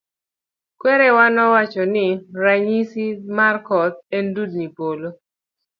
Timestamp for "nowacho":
1.35-1.83